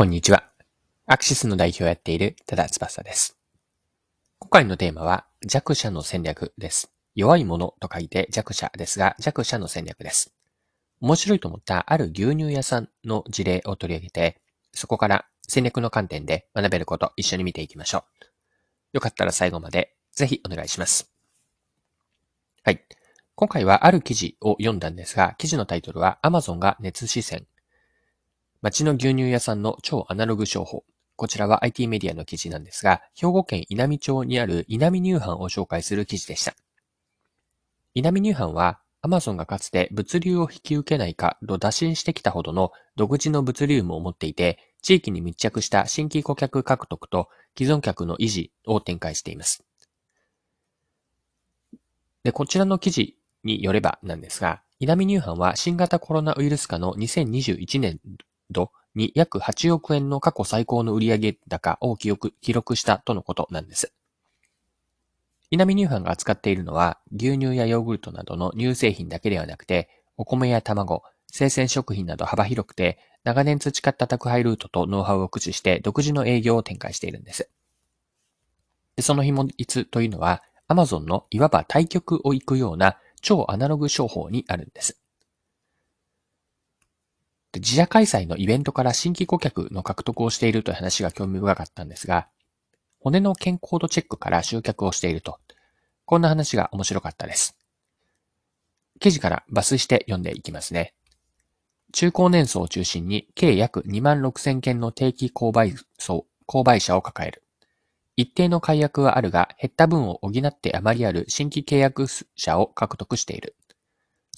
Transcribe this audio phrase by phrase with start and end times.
[0.00, 0.44] こんにちは。
[1.04, 3.36] アクシスの代表をやっている多田翼です。
[4.38, 6.90] 今回のテーマは弱者の戦略です。
[7.14, 10.32] 弱いものと書いて弱者ですが弱者の戦略です。
[11.02, 14.40] 面白いと思ったある牛乳屋さんの事例を取り上げて、
[14.72, 18.26] そこから戦略の観点で学べること一緒に見ていきましょう。
[18.94, 21.12] よかったら最後までぜひお願いします。
[22.64, 22.82] はい。
[23.34, 27.46] 今回はある記事を読んだんですが、記事のタイトルは Amazon が熱視線。
[28.62, 30.84] 町の牛乳屋さんの超アナログ商法。
[31.16, 36.54] こちらは IT メディアの記事なんですが、兵庫県稲美町にある稲美乳販を紹介する記事でした。
[37.94, 49.64] 稲美乳販は Amazon がかつて物流を引き受けないかと打診してきたほどの独自の物流網を持っていて、地域に密着した新規顧客獲得と既存客の維持を展開しています。
[52.24, 57.98] で、こちらの記事によればなんですが、稲美乳販は新型コロナウイルス化の2021年
[58.50, 63.92] 度に約8億円の過去最高の売上高を記録記録したとのことなんです。
[65.50, 77.50] 稲美乳販が扱っているのは、牛乳やヨーグルトなどの乳製品だけではなくて、お米や卵、生鮮食品など幅広くて、長年培った宅配ルートとノウハウを駆使して独自の営業を展開しているんです。
[78.96, 84.99] でその秘密というのは、Amazon のいわば対局を行くような超アナログ商法にあるんです。
[87.52, 92.28] で自社開催のイベントから新規顧客の獲得をしているという話が興味深かったんですが、
[93.00, 95.38] 骨の健康度チェックから集客をしていると。
[96.04, 97.56] こんな話が面白かったです。
[99.00, 100.94] 記事から抜粋して読んでいきますね。
[101.92, 107.42] 中高年層を中心に計約2万6千件の定期購買層、購買者を抱える。
[108.16, 112.06] 一定の解約はあるが、減った分を補って余りある新規契約
[112.36, 113.56] 者を獲得している。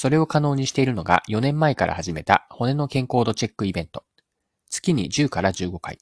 [0.00, 4.04] それを可能にしているのが4年前から始めた骨の健康度チェックイベント。
[4.70, 5.98] 月に10から15回。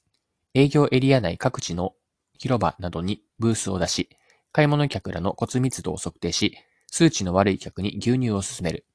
[0.53, 1.95] 営業エリア内各地の
[2.37, 4.09] 広場などにブースを出し、
[4.51, 6.55] 買い物客らの骨密度を測定し、
[6.91, 8.85] 数値の悪い客に牛乳を勧める。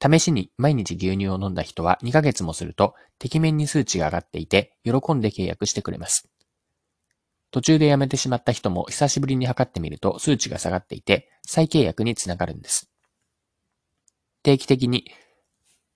[0.00, 6.28] 試しに毎日牛乳を飲んだ人は2ヶ月もすると、てきめんに数値が上がっていて、喜んで契約してくれます。
[7.50, 12.93] 途中でやめてしまった人も久しぶりに測ってみると数値が下がっていて、再契約につながるんです。
[14.44, 15.10] 定期的に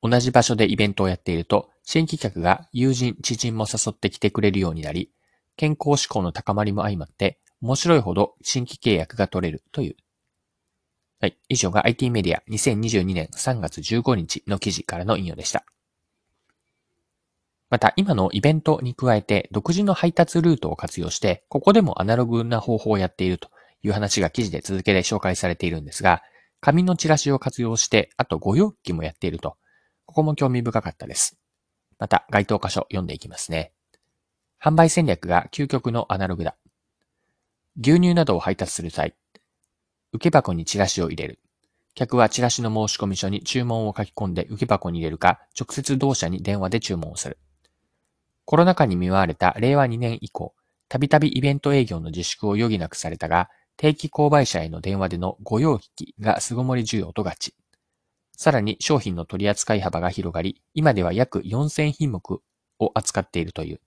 [0.02, 5.12] 同じ場所でイベントをやっていると、新規客が友人、知人も誘ってきてくれるようになり、
[5.56, 9.96] 健康志向の高まりも相まって、面白いほど新規契約が取れるという。
[11.20, 11.36] はい。
[11.48, 15.64] 以上が IT メディア2022年3月15日の記事からの引用でした。
[17.70, 23.50] また、今のイベントに加えて、独自の配達ルートを活用して、ここでもアナログな方法をやっていると
[23.82, 26.22] いう話が記事で続けて紹介されているんですが、
[26.60, 29.56] 紙のチラシを活用して、あとご用機もやっていると。
[30.06, 31.38] ここも興味深かったです。
[31.98, 33.72] また、該当箇所読んでいきますね。
[34.62, 36.56] 販売戦略が究極のアナログだ。
[37.80, 39.14] 牛乳などを配達する際、
[40.12, 41.38] 受け箱にチラシを入れる。
[41.94, 47.38] 客はチラシの申込書に注文を書き込んで受け箱に入れるか、直接同社に電話で注文をする。
[48.44, 50.54] コロナ禍に見舞われた令和2年以降、
[50.88, 57.54] たびたびイベント営業の自粛を余儀なくされたが、定期購買者への電話でのご用聞きが巣ごもり需要と合致。
[58.36, 62.40] さらに商品の取り扱い幅が広がり、今では約4000品目
[62.80, 63.80] を扱っているという。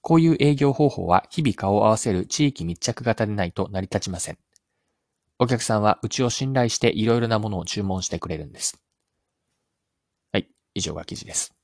[0.00, 4.38] こういう営業方法は日々顔を合わせる地域密着型でないと成り立ちません。
[5.38, 8.80] お客さんはうちを信頼していろいろなものを注文してくれるんです。
[10.32, 11.54] はい、以上が記事です。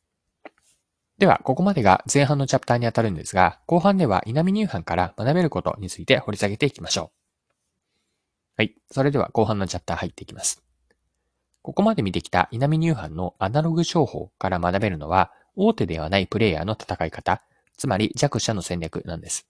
[1.18, 7.23] では、ここまでが前半のチャプターにあたるんですが、後半では稲見乳販から学べることについて掘り下げていきましょう。
[8.56, 8.74] はい。
[8.90, 10.62] それでは後半のチャプター入っていきます。
[11.62, 17.42] ここまで見てきた稲見乳販のアナログ商法から学べるのは、大手ではないプレイヤーの戦い方、
[17.76, 19.48] つまり弱者の戦略なんです。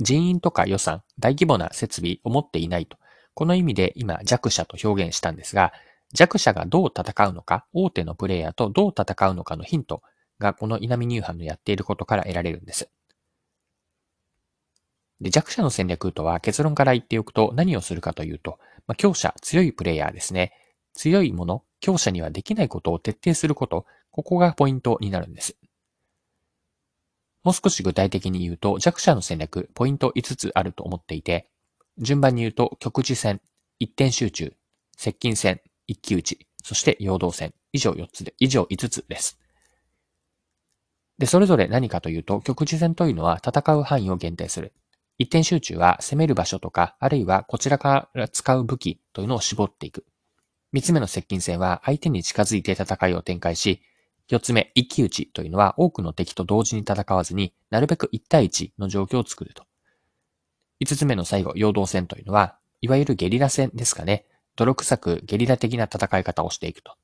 [0.00, 2.96] 人員とか予算、大規模な設備を持っていないと。
[3.34, 5.72] この意味で今弱者と表現したんですが、
[6.14, 10.02] 弱者がどう戦うのか、大手のプレイヤーとどう戦うのかのヒント
[10.38, 12.88] がこの稲見乳販のやっていることから得られるんです。
[15.22, 18.58] で、弱者の戦略とは結論から言っておくと何をするかというと、
[18.88, 20.52] まあ、強者、強いプレイヤーですね。
[20.94, 25.56] 強いもの、強者にはできないことを徹底すること、ここがポイントになるんです。
[27.44, 31.48] もう少し具体的に言うと、弱者の戦略、ポイント5つあると思っていて、
[31.98, 33.40] 順番に言うと、局地戦、
[33.78, 34.52] 一点集中、
[34.96, 39.38] 接近戦、一騎打ち、そして陽動戦、以上4つで、以上5つです。
[41.18, 44.72] で、それぞれ何かというと、局地戦というのは戦う範囲を限定する。
[45.22, 50.04] 一点集中は攻める場所とか、あるいはこちらから使う武器というのを絞っていく。
[50.72, 53.82] 三つ目の接近戦は相手に近づいて戦いを展開し、
[54.28, 59.64] 四つ目、一騎打ちというのは多くの敵と同時に戦わずになるべく一対一の状況を作ると。
[60.80, 64.26] 五つ目の最後、陽動戦というのは、いわゆるゲリラ戦ですかね。
[64.56, 66.96] 泥臭くゲリラ的な戦い方をしていくと。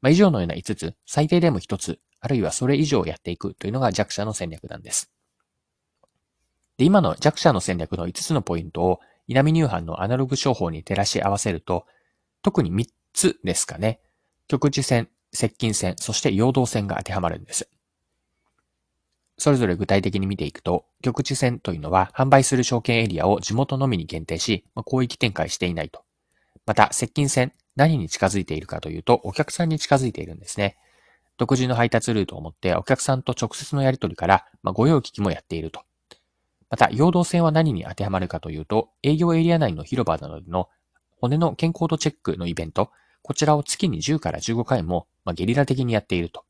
[0.00, 5.10] まあ、以上のような5つ、最低でも1つ、あるいはそれ以上やっていくというのが弱者の戦略なんです。
[6.78, 11.86] で、今の弱者の戦略の5つのポイントを、稲見乳飯のアナログ商法に照らし合わせると、
[12.42, 14.00] 特に3つですかね。
[14.46, 17.68] 局地戦、接近戦、そして陽動戦が当てはまるんです。
[19.36, 26.04] それぞれ具体的に見ていくと、局地戦というのは販売する証券エリアを地元のみに限定し、ま、広域展開していないと。
[26.64, 30.76] また、接近戦、何に近づいているかというと、お客さんに近づいているんですね。
[31.38, 35.82] 独自の配達ルートを持ってお客さんと直接のやり取りから、まあ、御用聞きもやっていると。
[36.70, 40.68] また、陽動線は何に当てはまるかというと、営業エリア内の広場などでの
[41.20, 42.90] 骨の健康度チェックのイベント、
[43.22, 46.44] こちらを月に10から15回も、まあ、ゲリラ的にやっていると。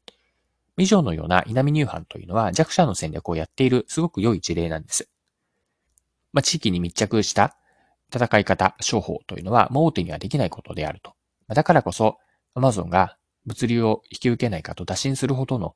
[0.77, 5.09] 以上のような稲見乳飯というのは弱者の戦略をやっているすごく良い事例なんです。
[6.33, 7.57] まあ、地域に密着した
[8.15, 11.15] 戦い方、商法というのは、大手にはできないことであると。
[11.49, 12.19] だからこそ、
[12.55, 13.17] Amazon が
[13.47, 15.75] 物流を引き受けないかと打診するほどの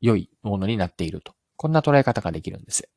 [0.00, 1.34] 良いものになっていると。
[1.56, 2.88] こんな捉え方ができるんです。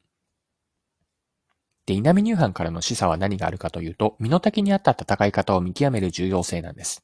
[1.89, 7.03] で、稲見乳飯からの示唆は何があるかというと、身の丈に合った戦い方を見極める重要性なんです。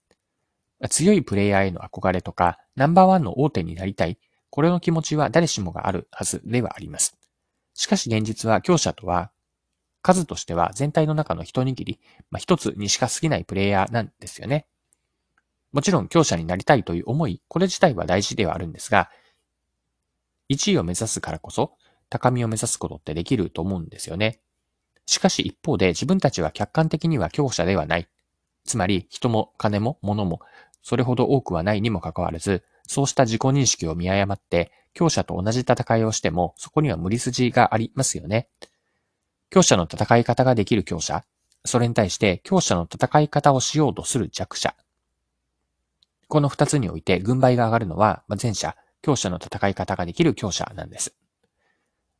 [0.91, 4.19] 強いプレイヤーへの憧れとか、ナンバーワンの大手になりたい、
[4.51, 7.17] これの気持ちは誰しもがあるはずではあります。
[7.73, 9.31] しかし現実は強者とは、
[10.03, 11.99] 数としては全体の中の一握り、
[12.29, 14.67] まあ、一つにしか過ぎないプレイヤーなんですよね。
[15.71, 19.09] もちろん強者になりたいという思い、これ自体は大事ではあるんですが、
[20.49, 21.75] 1位を目指すからこそ、
[22.11, 24.41] 高みを目指すことってできると思うんですよね。
[25.05, 28.07] しかし一方で自分たちは客観的には強者ではない。
[28.65, 30.39] つまり人も金も物も
[30.85, 38.49] それほど多くはないにもかかわらず、そうした自己認識を見誤って、強者と同じ戦いをしても、そこには無理筋がありますよね。
[39.49, 41.25] 強者の戦い方ができる強者、
[41.65, 44.75] それに対して強者の戦い方をしようとする弱者。
[46.27, 51.15] この二つにおいて軍配が上がるのは、前者、強者の戦い方ができる強者なんです。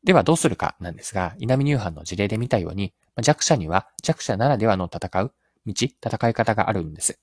[0.05, 2.93] ではどうするかなんですが、稲見乳飯の事例で見たように、
[3.23, 5.33] 弱者には弱者ならではの戦う
[5.65, 7.19] 道、戦い方があるんです。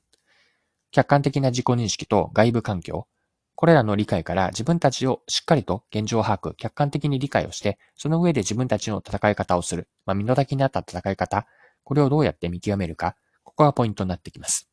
[0.90, 3.06] 客観的な自己認識と外部環境、
[3.54, 9.88] これらの理解から自分たちをしっかりと現状把握、客観的に理解をして、その上で自分たちの戦い方をする。
[10.04, 11.46] まあ、身の丈に合った戦い方、
[11.84, 13.14] これをどうやって見極めるか、
[13.44, 14.68] ここがポイントになってきます。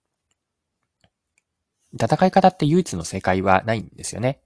[1.94, 4.42] 戦い方って唯一の正解はないんですよね。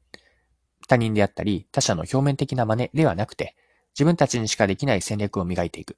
[0.87, 3.55] 他人であったり、他者の表面的な真似ではなくて、
[3.93, 5.97] 自分たちにしかできない戦略を磨いていく。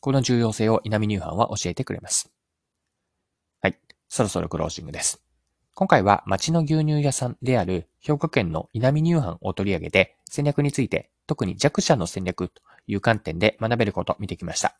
[0.00, 2.32] この重要性を稲見乳飯は教えてくれます。
[3.60, 5.22] はいそろそろクロージングです。
[5.74, 14.76] 今回は町の牛乳屋さんである兵庫県の稲見乳飯を取り上げて戦略について特に弱者の戦略という観点で学べることを見てきました。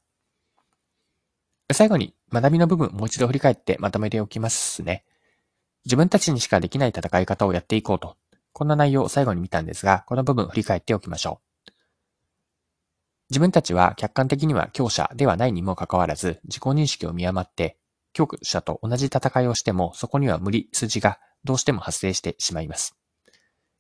[1.73, 5.05] 最後に学びの部分もう一度振り返ってまとめておきますね。
[5.85, 8.17] 自分たちにしかできない戦い方をやっていこうと。
[8.53, 11.73] こんな内容を最後に見たんですが、この部分振り返っておきましょう。
[13.31, 17.79] 自分たちは客観的には強者ではないにもかかわらず、自己認識を見誤って
[18.13, 22.97] 強者と同じ戦いをしても、そこには無理筋がどうしても発生してしまいます。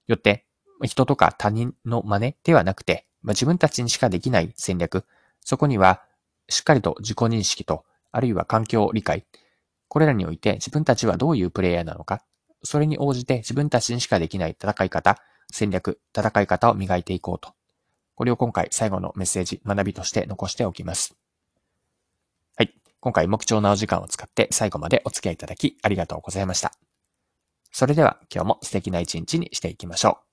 [0.06, 0.46] よって、
[0.82, 5.04] 人とか他人の真似ではなくて、まあ、自分たちにしかできない戦略、
[5.40, 6.02] そこには
[6.48, 9.26] しっかりと自己認識と、あるいは環境理解、
[9.88, 12.24] これらにおいて自分たちはどういうプレイヤーなのか、
[12.64, 15.18] それに応じて自分たちにしかできない戦い方、
[15.50, 17.54] 戦略、戦い方を磨いていこうと。
[18.14, 21.16] これを今回最後のメッセージ、学びとして残しておきます。
[22.56, 26.72] はい今回も貴重なお時間を使って最後までお付き合いいただきありがとうございました。
[27.72, 30.31] それでは今日も素敵な一日にしていきましょう。